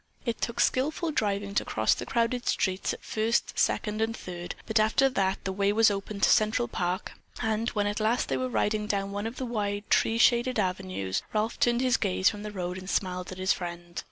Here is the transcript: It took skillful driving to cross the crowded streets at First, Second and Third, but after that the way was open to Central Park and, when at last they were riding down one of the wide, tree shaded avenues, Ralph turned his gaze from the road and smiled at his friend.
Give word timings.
It 0.25 0.41
took 0.41 0.59
skillful 0.59 1.11
driving 1.11 1.53
to 1.53 1.63
cross 1.63 1.93
the 1.93 2.07
crowded 2.07 2.47
streets 2.47 2.91
at 2.91 3.03
First, 3.03 3.59
Second 3.59 4.01
and 4.01 4.17
Third, 4.17 4.55
but 4.65 4.79
after 4.79 5.09
that 5.09 5.43
the 5.45 5.51
way 5.53 5.71
was 5.71 5.91
open 5.91 6.19
to 6.21 6.27
Central 6.27 6.67
Park 6.67 7.11
and, 7.39 7.69
when 7.69 7.85
at 7.85 7.99
last 7.99 8.27
they 8.27 8.37
were 8.37 8.49
riding 8.49 8.87
down 8.87 9.11
one 9.11 9.27
of 9.27 9.35
the 9.35 9.45
wide, 9.45 9.87
tree 9.91 10.17
shaded 10.17 10.57
avenues, 10.57 11.21
Ralph 11.33 11.59
turned 11.59 11.81
his 11.81 11.97
gaze 11.97 12.31
from 12.31 12.41
the 12.41 12.49
road 12.51 12.79
and 12.79 12.89
smiled 12.89 13.31
at 13.31 13.37
his 13.37 13.53
friend. 13.53 13.99